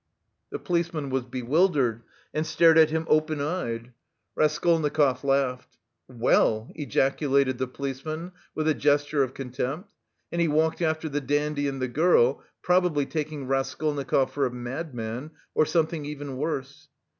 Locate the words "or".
15.53-15.67